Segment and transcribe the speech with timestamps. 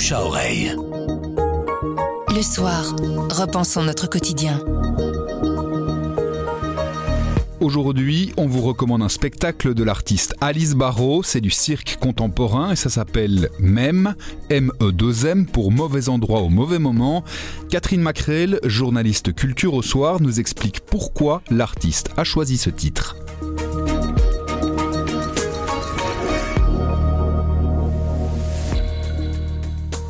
[0.00, 0.74] bouche à oreille.
[2.34, 2.96] Le soir,
[3.30, 4.58] repensons notre quotidien.
[7.60, 11.22] Aujourd'hui, on vous recommande un spectacle de l'artiste Alice Barrault.
[11.22, 14.14] C'est du cirque contemporain et ça s'appelle MEM,
[14.48, 17.22] M-E-2-M pour mauvais endroit au mauvais moment.
[17.68, 23.16] Catherine Macrel, journaliste culture au soir, nous explique pourquoi l'artiste a choisi ce titre.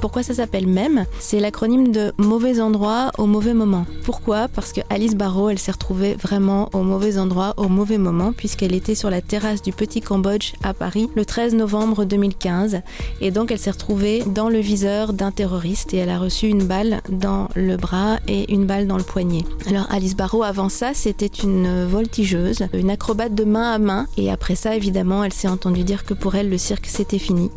[0.00, 3.84] Pourquoi ça s'appelle MEM C'est l'acronyme de mauvais endroit au mauvais moment.
[4.04, 4.48] Pourquoi?
[4.48, 8.74] Parce que Alice Barrault, elle s'est retrouvée vraiment au mauvais endroit au mauvais moment puisqu'elle
[8.74, 12.80] était sur la terrasse du Petit Cambodge à Paris le 13 novembre 2015
[13.20, 16.64] et donc elle s'est retrouvée dans le viseur d'un terroriste et elle a reçu une
[16.64, 19.44] balle dans le bras et une balle dans le poignet.
[19.68, 24.30] Alors Alice Barrault avant ça, c'était une voltigeuse, une acrobate de main à main et
[24.30, 27.50] après ça évidemment, elle s'est entendue dire que pour elle le cirque c'était fini.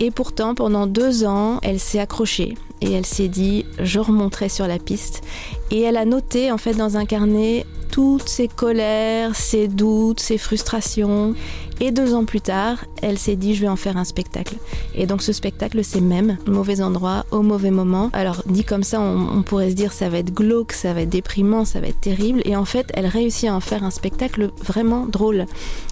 [0.00, 2.54] Et pourtant pendant deux ans, elle s'est accrochée.
[2.80, 5.22] Et elle s'est dit je remonterai sur la piste.
[5.70, 10.36] Et elle a noté en fait dans un carnet toutes ses colères, ses doutes, ses
[10.36, 11.34] frustrations
[11.84, 14.56] et deux ans plus tard, elle s'est dit je vais en faire un spectacle.
[14.94, 18.10] Et donc ce spectacle c'est même mauvais endroit au mauvais moment.
[18.12, 21.10] Alors dit comme ça, on, pourrait se dire ça va être glauque, ça va être
[21.10, 22.40] déprimant, ça va être terrible.
[22.44, 25.46] Et en fait, elle réussit à en faire un spectacle vraiment drôle.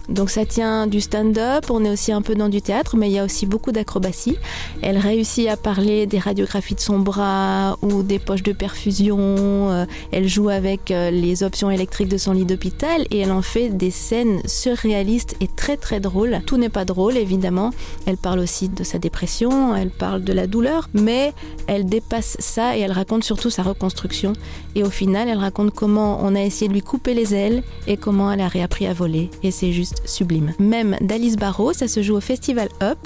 [0.09, 3.13] Donc ça tient du stand-up, on est aussi un peu dans du théâtre, mais il
[3.13, 4.37] y a aussi beaucoup d'acrobatie.
[4.81, 9.17] Elle réussit à parler des radiographies de son bras ou des poches de perfusion.
[9.19, 13.41] Euh, elle joue avec euh, les options électriques de son lit d'hôpital et elle en
[13.41, 16.39] fait des scènes surréalistes et très très drôle.
[16.45, 17.71] Tout n'est pas drôle, évidemment.
[18.05, 21.33] Elle parle aussi de sa dépression, elle parle de la douleur, mais
[21.67, 24.31] elle dépasse ça et elle raconte surtout sa reconstruction.
[24.75, 27.97] Et au final, elle raconte comment on a essayé de lui couper les ailes et
[27.97, 29.29] comment elle a réappris à voler.
[29.43, 30.53] Et c'est juste sublime.
[30.57, 32.97] Même d'Alice Barrault, ça se joue au Festival Up,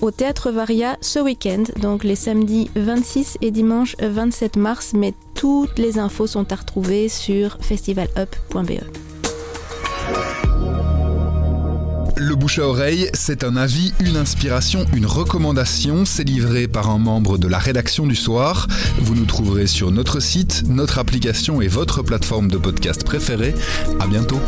[0.00, 5.78] au Théâtre Varia ce week-end, donc les samedis 26 et dimanche 27 mars, mais toutes
[5.78, 9.03] les infos sont à retrouver sur festivalup.be.
[12.26, 16.06] Le bouche à oreille, c'est un avis, une inspiration, une recommandation.
[16.06, 18.66] C'est livré par un membre de la rédaction du soir.
[18.98, 23.54] Vous nous trouverez sur notre site, notre application et votre plateforme de podcast préférée.
[24.00, 24.40] À bientôt.